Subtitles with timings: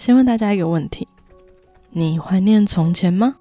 [0.00, 1.06] 先问大家一个问题：
[1.90, 3.36] 你怀念从前吗？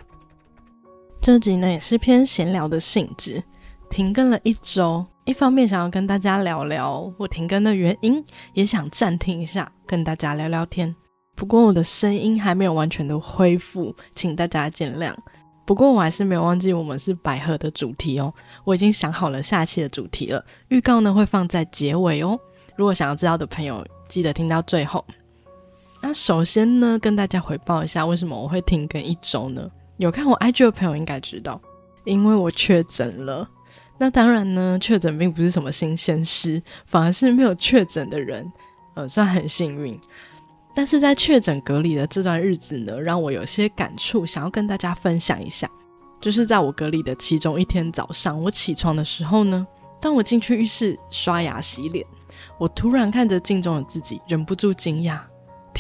[1.22, 3.42] 这集呢也是偏闲聊的性质，
[3.90, 10.94] 停更了一周，一方面想要跟大家聊聊我停更的原因，也想暂停一下跟大家聊聊天。
[11.34, 15.16] 不过我的声音还没有完全的恢复，请大家见谅。
[15.66, 18.34] 不过我还是没有忘记我们是百合的主题哦，
[18.66, 22.38] 我已经想好了下期的主题了，预告呢会放在结尾哦。
[22.76, 25.06] 如果想要知道的朋友，记得听到最后。
[26.02, 29.70] 那首先呢，跟大家回报一下，为什么我会停更一周呢？
[29.98, 31.62] 有看我 IG 的朋友应该知道，
[32.06, 33.48] 因为我确诊了。
[33.98, 38.50] 那当然呢，确诊并不是什么新鲜事，反而是没有确诊的人，
[38.96, 40.00] 呃，算很幸运。
[40.74, 45.70] 但是在确诊隔离的这段日子呢，让我有些感触，想要跟大家分享一下。
[46.22, 49.68] 就是在我隔离的其中一天早上，我起床的时候呢，
[50.00, 52.06] 当我进去浴室刷牙洗脸，
[52.58, 55.20] 我突然看着镜中的自己，忍不住惊讶。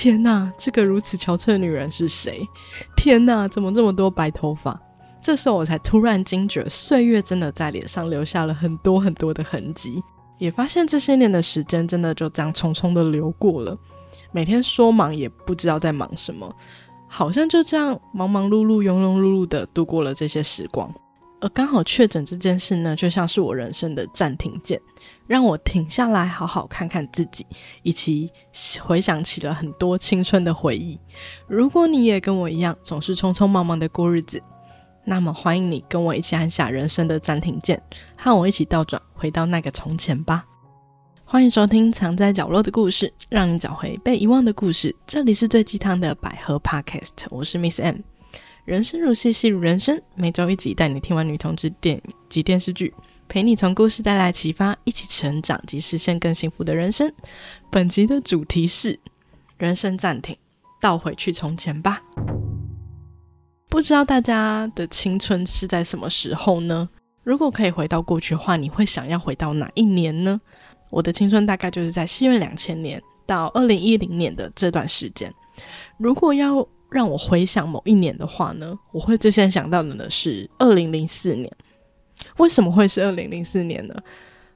[0.01, 2.47] 天呐，这个如此憔悴的女人是谁？
[2.95, 4.79] 天呐，怎么这么多白头发？
[5.19, 10.01] 这时候我才突然惊觉，岁月真的在脸上留下了很多很多的痕迹，
[10.37, 13.77] 也发现这些年的时间真的就这样匆匆的流过了。
[14.31, 16.49] 每天说忙也不知道在忙什么，
[17.05, 20.89] 好像就这样忙忙碌碌、庸庸碌碌的度过了这些时光。
[21.41, 24.79] 而刚好确诊这件事呢，就像是我人生的暂停键，
[25.25, 27.45] 让我停下来好好看看自己，
[27.81, 28.29] 以及
[28.81, 30.99] 回想起了很多青春的回忆。
[31.47, 34.41] 如果你也跟我一样，总是匆匆忙忙的过日子，
[35.05, 37.81] 那么欢迎你跟我一起按下人生的暂停键，
[38.17, 40.45] 和我一起倒转回到那个从前吧。
[41.23, 44.93] 欢迎收听《藏在角落的故事》，让你找回被遗忘的故事。
[45.05, 47.97] 这里是最鸡汤的百合 Podcast，我是 Miss M。
[48.69, 49.99] 人生如戏，戏如人生。
[50.13, 52.93] 每周一集，带你听完女同志电影及电视剧，
[53.27, 57.11] 陪你从故事带来启发，一起成长及实现更幸福的人生。
[57.71, 58.99] 本集的主题是
[59.57, 60.37] 人生暂停，
[60.79, 61.99] 倒回去从前吧。
[63.69, 66.87] 不知道大家的青春是在什么时候呢？
[67.23, 70.39] 如果可以回到过去的话，你会想要回到哪一年呢？
[70.91, 75.33] 我的青春大概就是在西元两千年到二零一零年的这段时间。
[75.97, 81.51] 如果要让我回想某一年的话呢，我会最先想到的呢是二零零四年。
[82.37, 83.95] 为什么会是二零零四年呢？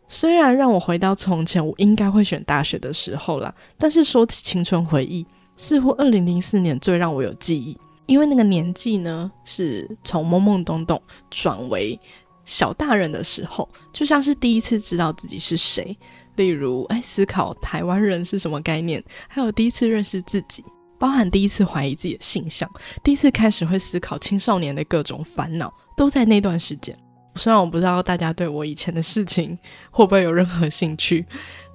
[0.10, 11.02] 虽然让我回到从前，我应该会选大学的时候啦，但是说起青春回忆，似乎二零零四年最让我有记忆，因为那个年纪呢是从懵懵懂懂
[11.32, 11.98] 转为
[12.44, 15.98] 小大人的时候，就像是第一次知道自己是谁，
[16.36, 20.64] 例如哎思考台湾人是什么概念，还有第一次认识自己。
[21.04, 22.72] 包含第一次怀疑自己的性向，
[23.04, 26.98] 第一次开始会思考青少年的各种烦恼，都在那段时间。
[27.36, 29.60] 虽然我不知道大家对我以前的事情
[29.92, 31.26] 会不会有任何兴趣，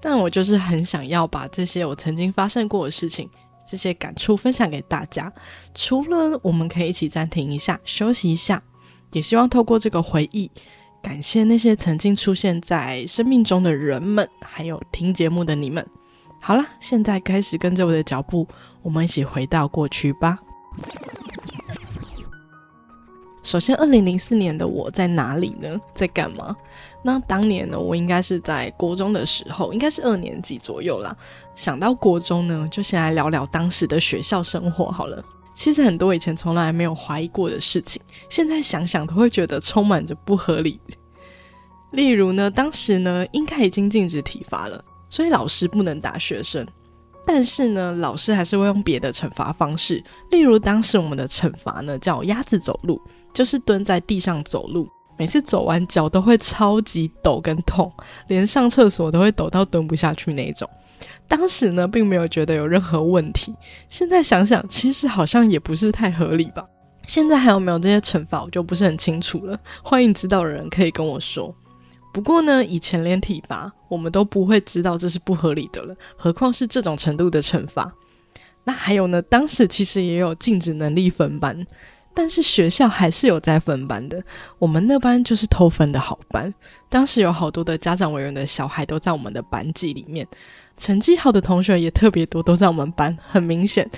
[0.00, 3.28] 但我就是很想要把这些我曾经发生过的事情、
[3.68, 5.30] 这些感触分享给大家。
[5.74, 8.62] 除了我们可以一起暂停一下、休息一下，
[9.12, 10.50] 也希望透过这个回忆，
[11.02, 15.86] 感谢那些曾经出现在生命中的人们，还有听节目的你们。
[16.40, 18.46] 好了，现在开始跟着我的脚步，
[18.88, 20.38] 我们一起回到过去吧。
[23.42, 25.78] 首先，二零零四年的我在哪里呢？
[25.94, 26.56] 在干嘛？
[27.04, 31.14] 那当年呢，我应该是在国中的时候，应该是二年级左右啦。
[31.54, 35.22] 想到国中呢，就先来聊聊当时的学校生活好了。
[35.54, 38.00] 其实很多以前从来没有怀疑过的事情，
[38.30, 40.80] 现在想想都会觉得充满着不合理。
[41.90, 44.82] 例如呢，当时呢，应该已经禁止体罚了。
[45.10, 46.66] 所以老师不能打学生，
[47.30, 50.02] 但是呢，老师还是会用别的惩罚方式。
[50.30, 52.98] 例如，当时我们的惩罚呢叫鸭子走路，
[53.34, 57.92] 就是蹲在地上走路，每次走完脚都会超级抖跟痛，
[58.28, 60.66] 连上厕所都会抖到蹲不下去那种。
[61.28, 63.54] 当时呢，并没有觉得有任何问题。
[63.90, 66.64] 现在想想，其实好像也不是太合理吧。
[67.06, 69.58] 现在还有没有这些惩罚，我就不是很清楚了。
[69.82, 71.54] 欢迎知道的人可以跟我说。
[72.12, 77.92] 不过呢，以前连体罚我们都不会知道这是不合理的了，何况是这种程度的惩罚。
[78.64, 81.66] 那还有呢，当时其实也有禁止能力分班，
[82.14, 84.22] 但是学校还是有在分班的。
[84.58, 86.52] 我们那班就是偷分的好班，
[86.88, 90.26] 当时有好多的家长委员的小孩都在我们的班级里面，
[90.76, 93.16] 成绩好的同学也特别多，都在我们班。
[93.22, 93.88] 很明显，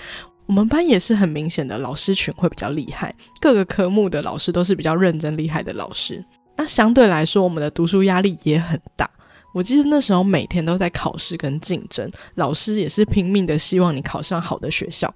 [0.46, 6.25] 我们班也是很明显的老师群会比较厉害，各个科目的老师都是比较认真厉害的老师。
[6.60, 9.10] 那相对来说，我们的读书压力也很大。
[9.54, 15.12] 我记得那时候每天都在考试跟竞争，老师也是拼命的希望你考上好的学校，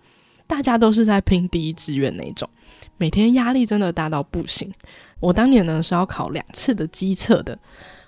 [0.47, 2.49] 大家都是在拼第一志愿那种，
[2.97, 4.73] 每天压力真的大到不行。
[5.21, 7.59] 我当年呢是要考两次的机测的，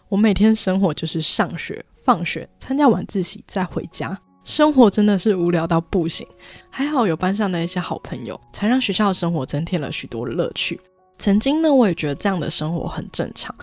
[0.09, 6.27] 我每天生活就是上学、放学、参加晚自习再回家，生活真的是无聊到不行。
[6.71, 10.81] 还好有班上的一些好朋友，才让学校的生活增添了许多乐趣。
[11.19, 13.55] 曾经呢，我也觉得这样的生活很正常，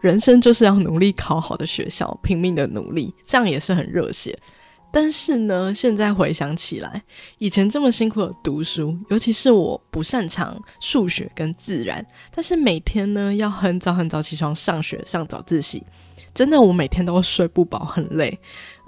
[0.00, 4.38] 人生就是要努力考好的学校，拼命的努力，这样也是很热血。
[4.90, 7.02] 但是呢，现在回想起来，
[7.36, 12.04] 以前这么辛苦的读书，尤其是我不擅长数学跟自然，
[12.34, 15.84] 但是每天呢要很早很早起床上学上早自习，
[16.32, 18.38] 真的我每天都睡不饱，很累。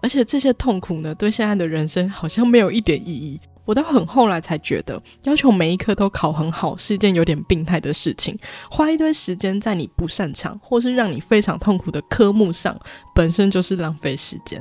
[0.03, 3.39] 而且这些痛苦呢，对现在的人生好像没有一点意义。
[3.71, 8.37] 我到很后来才觉得，要求每一科都考很好是一件有点病态的事情。
[8.69, 12.77] 花一堆时间在你不擅长或是让你非常痛苦的科目上，
[13.15, 14.61] 本身就是浪费时间。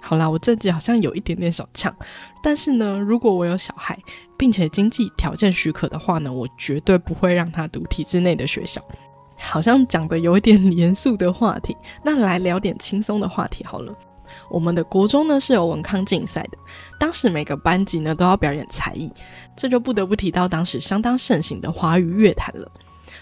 [0.00, 1.94] 好啦，我这集好像有一点点小呛，
[2.42, 3.98] 但是呢，如果我有小孩，
[4.38, 8.80] 并且经济条件许可的话呢，我绝对不会让他读体制内的学校。
[9.36, 13.94] 好像讲的有一点 严肃的话题，那来聊点轻松的话题好了。
[14.48, 16.58] 我们的国中呢是有文康竞赛的，
[16.98, 19.10] 当时每个班级呢都要表演才艺，
[19.56, 22.70] 这就不得不提到当时相当盛行的华语乐坛了。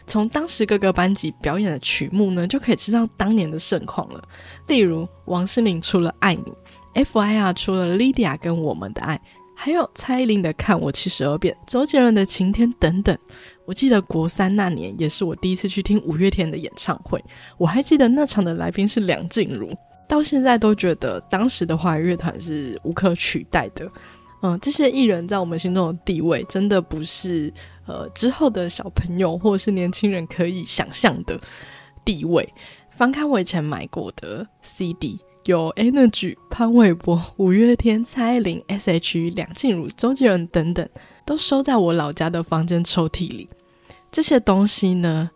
[0.06, 4.22] 从当时各个班级表演的曲目呢，就可以知道当年的盛况了。
[4.66, 6.43] 例如王心凌出了《爱你》。
[6.94, 7.52] F.I.R.
[7.52, 9.14] 出了《Lydia》跟《我们的爱》，
[9.54, 13.16] 还有蔡依林的《看我七十二变》，周杰伦的《晴天》等等。
[13.66, 17.22] 我记得国三那年也是我第一次去听五月天的演唱会，
[17.56, 19.72] 我还记得那场的来宾是梁静茹。
[20.08, 23.88] 到现在都觉得当时的华语乐团是无可取代的。
[24.43, 27.52] 嗯，这些艺人在我们心中的地位，真的不是
[27.87, 31.38] 呃之后的小朋友或是年轻人可以想象的
[32.05, 32.52] 地位。
[32.90, 35.20] 翻开我以前买过的 CD。
[35.44, 40.87] 有 Energy、潘玮柏、五月天、蔡依林、S.H.E、梁静茹、周杰伦等等，
[41.25, 43.49] 都收在我老家的房间抽屉里。
[44.12, 45.31] 这些东西呢，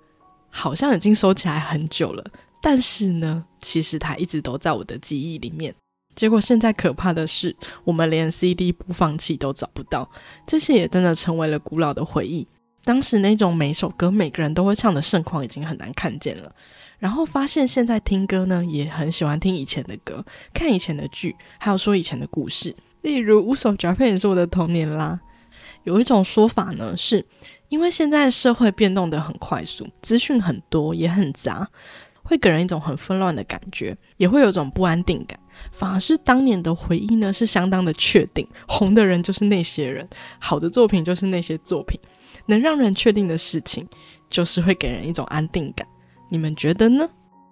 [0.50, 2.22] 好像已经收起来很久了，
[2.60, 5.74] 但是呢，其实它一直都在我的记忆里面。
[6.14, 10.06] 结果现在可怕的是，我们连 CD 播放器都找不到，
[10.46, 12.46] 这些也真的成为了古老的回忆。
[12.84, 16.54] 当时那种每首歌每个人都会唱的盛况，已经很难看见了。
[16.98, 22.76] 然后发现现在听歌呢，也很喜欢听以前的歌，看以前的剧，还有说以前的故事。
[23.00, 25.18] 例如《乌手夹片》也是我的童年啦。
[25.84, 27.24] 有一种说法呢，是
[27.68, 31.68] 因为现在社会变动的很快速，资讯很多也很杂，
[32.22, 35.38] 会给人一种很纷乱的感觉，也会有一种不安定感。
[35.70, 40.08] 反而是当年的回忆呢，是相当的确定，红的人就是那些人，
[40.38, 42.00] 好的作品就是那些作品，
[42.46, 43.86] 能让人确定的事情，
[44.30, 45.86] 就是会给人一种安定感。
[46.30, 47.08] 你们觉得呢？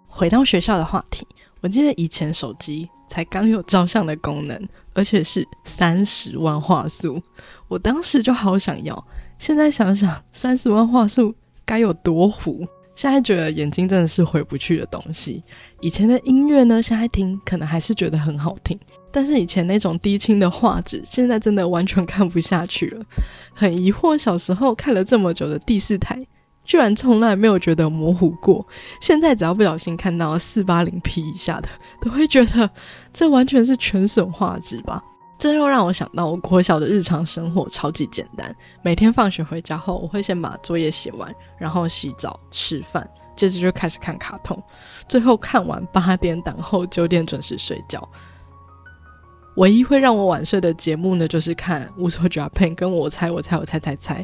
[0.06, 1.26] 回到学校的话题，
[1.60, 7.22] 我记得以前手机才刚有照相的功能，而且是三十万画素，
[7.68, 9.06] 我当时就好想要。
[9.38, 11.34] 现在想想，三十万画素
[11.64, 12.66] 该有多糊？
[13.00, 15.42] 现在觉得眼睛真的是回不去的东西。
[15.80, 18.78] 以前的音乐呢，现在听可能还是觉得很好听，
[19.10, 23.02] 但是以前那种低清的画质，现在真的完全看不下去了。
[23.54, 26.22] 很疑惑，小时候看了这么久的第四台。
[26.66, 28.66] 居然从来没有觉得模糊过，
[29.00, 31.70] 现在只要不小心看到四八零 P 以下的，
[32.02, 32.68] 都会觉得
[33.14, 35.02] 这完全是全损画质吧。
[35.40, 44.62] 这又让我想到，我国小的日常生活超级简单，每天放学回家后，我会先把作业写完，然后洗澡、吃饭，接着就开始看卡通，
[45.08, 48.06] 最后看完八点档后九点准时睡觉。
[49.56, 54.22] 唯一会让我晚睡的节目呢，就是看《无所 Japan》跟我猜我猜我猜猜猜，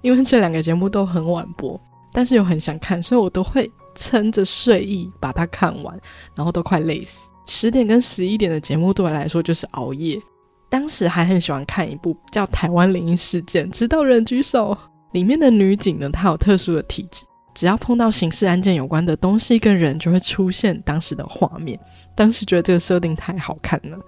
[0.00, 1.80] 因为这两个节目都很晚播，
[2.12, 5.96] 但是又很想看，所以我都会撑着睡意把它看完，
[6.34, 7.28] 然后都快累死。
[7.46, 10.20] 十点跟十一点的节目对我来说就是熬夜。
[10.68, 14.76] 当时还很喜欢看一部叫《台湾灵异事件》，知道人举手。
[15.12, 21.78] 里面的女警呢，她有特殊的体质，只要碰到刑事案件有关的东西跟人，就会出现当时的画面。
[22.14, 23.98] 当时觉得这个设定太好看了。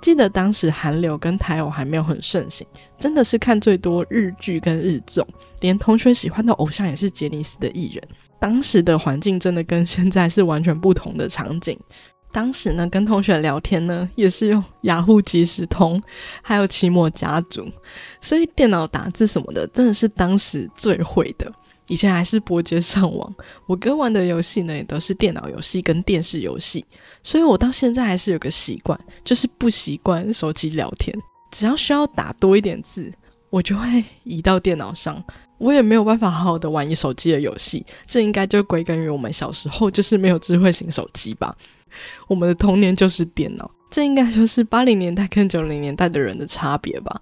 [0.00, 2.66] 记得当时韩流跟台偶还没有很盛行，
[3.00, 5.26] 真的是看最多日剧跟日综，
[5.60, 8.02] 连同学喜欢的偶像也是杰尼斯的艺人。
[8.38, 11.76] 当时的环境真的跟现在是完全不同的场景。
[12.30, 16.00] 当时呢，跟同学聊天呢，也是用雅虎即时通，
[16.42, 17.66] 还有奇摩家族，
[18.20, 21.50] 所以电脑打字什么的，真的是当时最会的。
[21.86, 23.34] 以前还是拨接上网，
[23.66, 26.84] 我哥玩的游戏呢也都是电脑游戏跟电视游戏，
[27.22, 31.16] 所以我到现在还是有个习惯，就是不习惯手机聊天。
[31.50, 33.10] 只要需要打多一点字，
[33.48, 35.24] 我就会移到电脑上。
[35.56, 41.56] 我也没有办法好好的玩一手机的游戏，这应该就归根于我们小时候就是没有智慧型手机吧。
[42.28, 47.20] 我们的童年就是电脑，这应该就是八零年代跟九零年代的人的差别吧。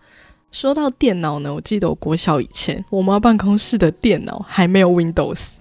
[0.52, 5.56] 说到电脑呢，我记得我国小以前，我妈办公室的电脑还没有 Windows，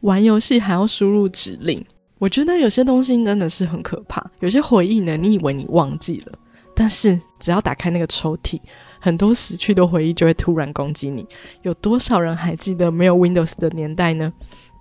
[0.00, 1.82] 玩游戏还要输入指令。
[2.18, 6.32] 我觉得有些东西真的是很可怕，有些回忆呢，你以为你忘记了，
[6.74, 8.60] 但是只要打开那个抽屉，
[9.00, 11.26] 很多死去的回忆就会突然攻击你。
[11.62, 14.30] 有多少人还记得没有 Windows 的年代呢？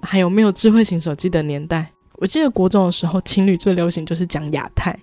[0.02, 1.93] 还有没有智慧型手机的年代？
[2.18, 4.98] 我记得国中的时候，情侣最流行就是讲亚太。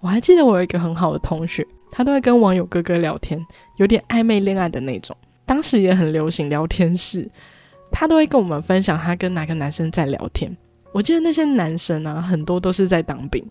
[0.00, 3.44] 我还记得我有一个很好的同学，他都会跟网友哥哥聊天，
[3.76, 5.16] 有点暧昧恋爱的那种。
[5.46, 7.30] 当时也很流行聊天室，
[7.90, 10.54] 他都会跟我们分享他跟哪个男生在聊天。
[10.92, 13.44] 我记得那些男生啊，很多都是在当兵，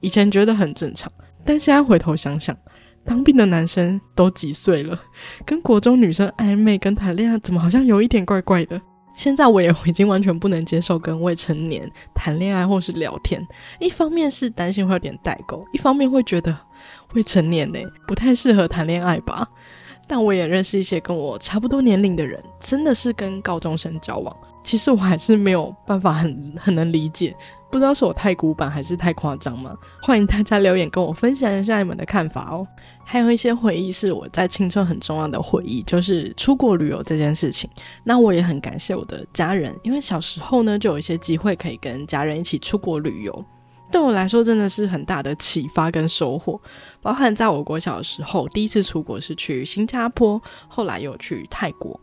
[0.00, 1.10] 以前觉得很正常，
[1.44, 2.56] 但现在回头想想，
[3.04, 5.00] 当兵的男生都几岁了，
[5.46, 8.80] 跟国中女生暧昧跟谈恋爱，怎么好像有一点怪怪的？
[9.20, 13.46] 现在我也已经完全不能接受跟未成年谈恋爱或是聊天，
[13.78, 16.56] 一方面是担心会有点代沟，一方面会觉得
[17.12, 19.46] 未成年呢不太适合谈恋爱吧。
[20.08, 24.34] 但我也认识一些跟我差不多年龄的人，真的是跟高中生交往。
[24.62, 27.34] 其实我还是没有办法很很能理解，
[27.70, 29.76] 不知道是我太古板还是太夸张吗？
[30.02, 32.66] 欢迎大家留言跟我分享一下你们的看法哦。
[33.04, 37.68] 还有一些回忆是我在青春很重要的回忆，就是出国旅游这件事情。
[38.04, 43.44] 那我也很感谢我的家人，因为小时候呢就有一些机会可以跟家人一起出国旅游。
[43.90, 46.60] 对我来说真的是很大的启发跟收获，
[47.02, 51.98] 包含在我国小时候，第一次出国是去新加坡，后来又去泰国，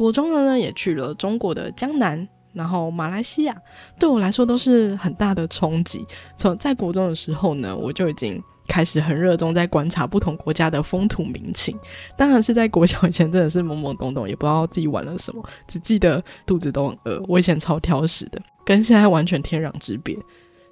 [0.00, 3.54] 国中的呢也去了中国的江南，然后马来西亚，
[3.98, 6.06] 对我来说都是很大的冲击。
[6.38, 11.78] 从在国中的时候呢，我就已经开始很热衷在观察不同国家的风土民情，
[12.16, 17.22] 当然是在国小以前真的是懵懵懂懂，也不知道自己玩了什么，只记得肚子都很饿。
[17.28, 20.16] 我以前超挑食的，跟现在完全天壤之别。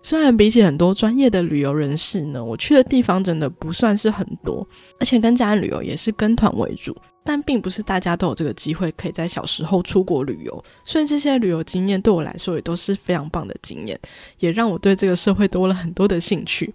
[0.02, 4.66] 虽然比起很多专业的旅游人士呢，我去的地方真的不算是很多，
[4.98, 6.96] 而且跟家人旅游也是跟团为主，
[7.28, 14.00] 但并不是大家都有这个机会可以在小时候出国旅游，所以这些旅游经验对我来说也都是非常棒的经验，
[14.38, 16.72] 也让我对这个社会多了很多的兴趣。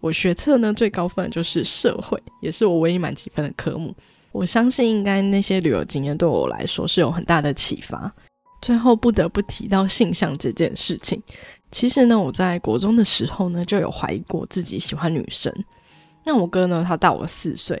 [0.00, 3.94] 我学测呢最高分就是社会，也是我唯一满几分的科目。
[4.32, 8.12] 我相信应该那些旅游经验对我来说是有很大的启发。
[8.60, 11.22] 最后不得不提到性向这件事情。
[11.70, 15.54] 其实呢，我在国中的时候呢，就有怀疑过自己喜欢女生。
[16.24, 17.80] 那我哥呢，他大我四岁，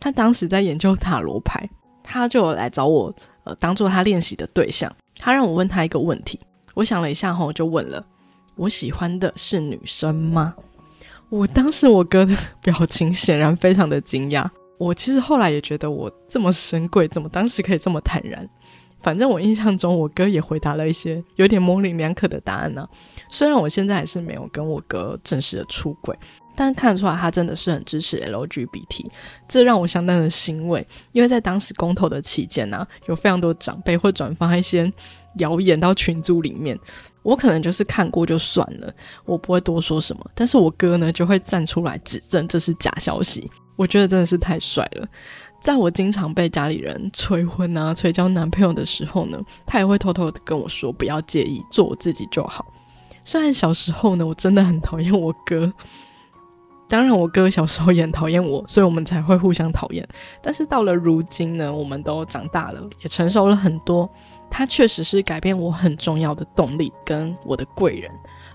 [0.00, 1.68] 他当时在研究塔罗牌，
[2.02, 3.14] 他就来找我，
[3.44, 4.90] 呃，当做他练习的对象。
[5.18, 6.40] 他让我问他一个问题，
[6.74, 8.02] 我想了一下后，就问了：
[8.56, 10.54] 我喜欢的是女生吗？
[11.28, 14.48] 我当时我哥的表情显然非常的惊讶。
[14.78, 18.48] 我其实后来也觉得我这么神贵，怎么当时可以这么坦然？
[18.98, 22.86] 反正我印象中，我哥也回答了一些有点模棱两可的答案呢。
[23.28, 26.14] 虽然我现在还是没有跟我哥正式的出轨，
[26.54, 29.06] 但看得出来他真的是很支持 LGBT，
[29.48, 30.86] 这让我相当的欣慰。
[31.12, 34.92] 因为在当时公投的期间呢，有非常多长辈会转发一些
[35.38, 36.78] 谣言到群组里面，
[37.22, 38.92] 我可能就是看过就算了，
[39.24, 40.30] 我不会多说什么。
[40.34, 43.50] 但是我哥呢，就会站出来指证这是假消息。
[43.76, 45.08] 我觉得真的是太帅了。
[45.62, 52.66] 在我经常被家里人催婚啊、催交男朋友的时候呢，他也会偷偷的跟我说不要介意，做我自己就好。
[53.24, 55.70] 虽然小时候呢，我真的很讨厌我哥，
[56.90, 60.06] 当然我哥小时候也很讨厌我，所以我们才会互相讨厌。
[60.42, 64.10] 但是到了如今呢，我们都长大了，也成熟了很多。
[64.50, 68.10] 他确实是改变我很重要的动力跟我的贵人，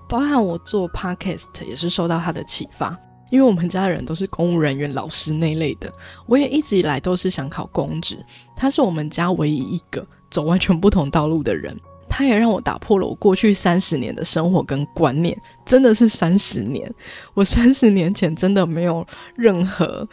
[0.10, 3.00] 包含我做 podcast 也是受到他的启发。
[3.32, 5.92] 因为我们家的人都是公务人员、老师那类的，
[6.28, 8.24] 我也一直以来都是想考公职。
[8.56, 11.76] 他是我们家唯一一个走完全不同道路的人，
[12.18, 16.90] 他也让我打破了我过去三十年的生活跟观念，真的是三十年。
[17.34, 19.06] 我三十年前真的没有
[19.36, 20.08] 任何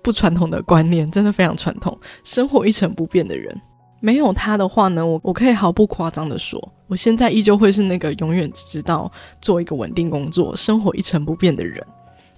[0.00, 3.60] 不传统的观念，真的非常传统，生活一成不变的人。
[3.98, 9.10] 没有他的话呢，我我可以毫不夸张的说，我现在依旧会是那个永远只知道
[9.40, 11.84] 做一个稳定工作、生活一成不变的人。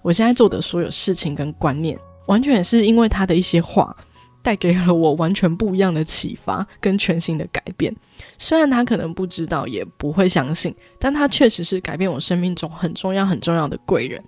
[0.00, 3.94] 我现在做的所有事情跟观念，完全也是因为他的一些话，
[4.42, 7.94] 带给了我完全不一样的启发跟全新的改变。
[8.38, 14.22] 虽然他可能不知道，也不会相信，但他确实是改变我生命中很重要很重要的贵人，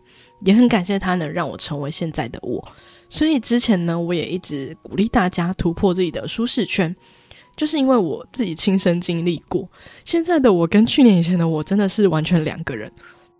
[0.44, 2.66] 也很感谢他能让我成为现在的我。
[3.08, 6.94] 所以之前呢，我也一直鼓励大家突破自己的舒适圈，
[7.56, 9.68] 就是因为我自己亲身经历过。
[10.04, 12.90] 现在的我跟去年以前的我真的是完全两个人。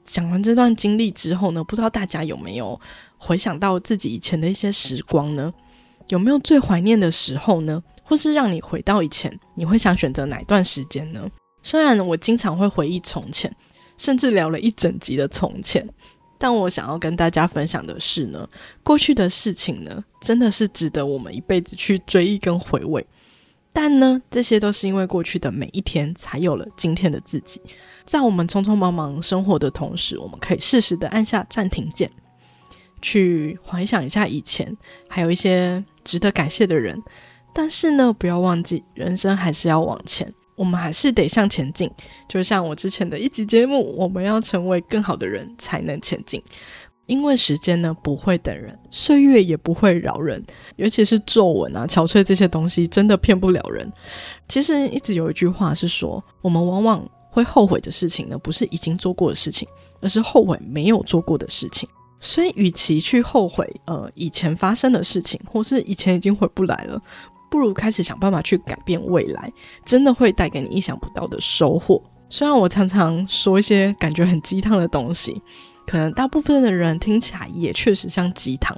[0.05, 2.79] 讲完这段经历之后呢，不知道大家有没有
[3.17, 5.52] 回想到自己以前的一些时光呢？
[6.12, 7.83] 有没有最怀念的时候呢？
[8.04, 11.26] 或是让你回到以前，你会想选择哪段时间呢？
[11.62, 13.50] 虽然我经常会回忆从前，
[13.97, 15.88] 甚至聊了一整集的从前，
[16.37, 18.47] 但我想要跟大家分享的是呢，
[18.83, 23.07] 过去的事情呢，真的是值得我们一辈子去追忆跟回味。
[23.73, 27.59] 但呢，这些都是因为过去的每一天，才有了今天的自己。
[28.04, 32.11] 在我们匆匆忙忙生活的同时，我们可以适时的按下暂停键，
[33.02, 34.75] 去回想一下以前，
[35.09, 36.99] 还有一些值得感谢的人。
[37.52, 41.90] 但是呢，不要忘记，人生还是要往前，我们还是得向前进。
[42.26, 46.42] 就像我之前的一集节目，我们要成为更好的人，才能前进。
[47.06, 50.42] 因为时间呢不会等人，岁月也不会饶人，
[50.76, 53.92] 尤其是皱纹啊、憔悴这些东西，真的骗不了人。
[54.49, 59.68] 其实一直有一句话是说，我们往往会后悔的事情呢，不是已经做过的事情，
[60.00, 61.87] 而是后悔没有做过的事情。
[62.23, 66.99] 所以，与其去后悔呃以前发生的事情，或是以前已经回不来了，
[67.50, 69.52] 不如开始想办法去改变未来，
[69.85, 72.02] 真的会带给你意想不到的收获。
[72.31, 75.43] 虽然我常常说一些感觉很鸡汤的东西。
[75.85, 78.73] 可能大部分的人听起来也确实像鸡汤，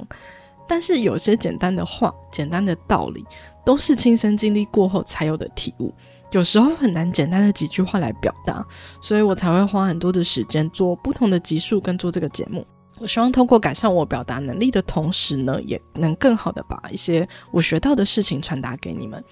[0.66, 3.22] 但是有些简单的话、简单的道理，
[3.62, 5.92] 都是亲身经历过后才有的体悟。
[6.32, 8.66] 有时候很难简单的几句话来表达，
[9.02, 12.66] 所以我才会花很多的时间做不同的集数跟做这个节目。
[12.98, 19.22] 我希望通过改善我表达能力的同时呢，也能更好的把一些我学到的事情传达给你们。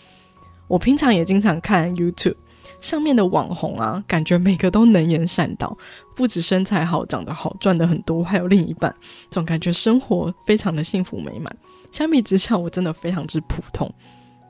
[0.69, 2.37] 我平常也经常看 YouTube。
[2.81, 5.77] 上面的网红啊，感觉每个都能言善道，
[6.17, 8.93] 不止身材好、长得好、赚的很多，还有另一半，
[9.31, 11.57] 总感觉生活非常的幸福美满。
[11.93, 13.93] 相比之下，我真的非常之普通，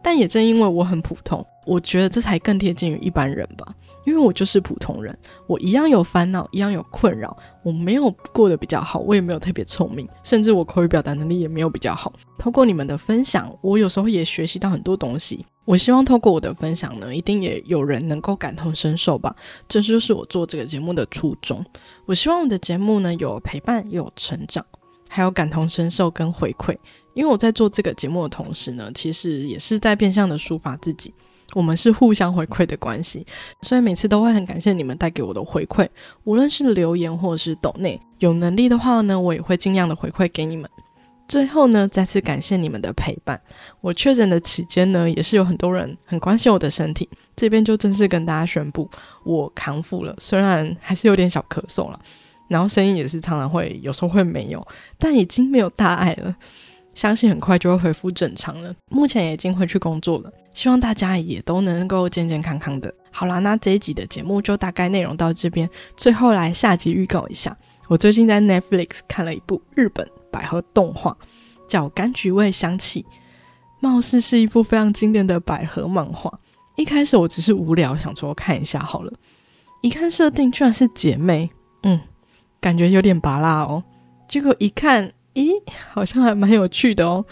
[0.02, 3.74] 但也正因为我很普通，我觉得这才更贴近于一般人吧。
[4.04, 5.16] 因为我就是普通人，
[5.46, 12.12] 我一样有烦恼，一样有困扰，我没有过得比较好，我也没有特别聪明，甚至我口语表达能力也没有比较好。
[12.36, 15.46] 透过你们的分享，我有时候也学习到很多东西。
[15.64, 19.32] 我希望透过我的分享呢，一定也有人能够感同身受吧。
[19.68, 21.64] 这就是我做这个节目的初衷。
[22.04, 24.66] 我希望我的节目呢，有陪伴，有成长，
[25.12, 26.74] 还有感同身受跟回馈。
[27.12, 31.12] 因为我在做这个节目的同时呢，其实也是在变相的抒发自己。
[31.52, 33.26] 我们是互相回馈的关系，
[33.60, 35.86] 所以每次都会很感谢你们带给我的回馈，
[36.24, 38.00] 无论是留言或者是抖内。
[38.20, 40.66] 有能力的话呢，我也会尽量的回馈给你们。
[41.28, 43.38] 最后呢，再次感谢你们的陪伴。
[43.82, 47.06] 我确诊的期间呢，也是有很多人很关心我的身体。
[47.36, 48.88] 这边就正式跟大家宣布，
[49.24, 52.00] 我康复了，虽然还是有点小咳嗽了，
[52.52, 54.64] 然后声音也是常常会有时候会没有，
[54.98, 56.36] 但已经没有大碍了。
[56.94, 58.74] 相信很快就会恢复正常了。
[58.90, 62.94] 目前已经回去工作了，希望大家也都能够健健康康的。
[63.10, 65.66] 好啦，那这一集的节目就大概内容到这边。
[65.96, 67.56] 最后来下集预告一下，
[67.88, 71.16] 我最近在 Netflix 看了一部日本百合动画，
[71.66, 73.02] 叫《柑橘味香气》，
[73.80, 76.38] 貌似是一部非常经典的百合漫画。
[76.76, 79.12] 一开始我只是无聊想说看一下好了，
[79.80, 81.50] 一看设定居然是姐妹，
[81.84, 81.98] 嗯，
[82.62, 83.84] 感觉有点拔辣哦。
[84.26, 85.12] 结果一看。
[85.34, 85.50] 咦，
[85.90, 87.24] 好像还蛮有趣的哦，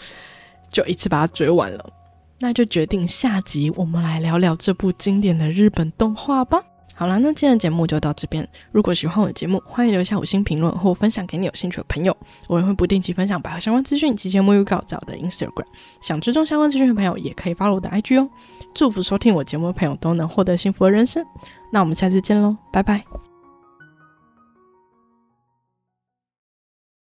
[0.71, 1.85] 就一次把它追完了。
[2.39, 6.59] 那就决定下集我们来聊聊这部经典的日本动画吧。
[6.95, 8.47] 好了，那今天的节目就到这边。
[8.71, 12.17] 如果喜欢我的节目，欢迎留下五星评论或分享给你有兴趣的朋友。
[12.47, 15.67] 我也会不定期分享百合相关资讯及节目预告在我的 Instagram。
[16.01, 18.27] 想追踪相关资讯的朋友，也可以发我的 IG 哦。
[18.73, 21.23] 祝福收听我节目的朋友都能获得幸福的人生。
[21.71, 23.30] 那我们下次见喽，拜拜。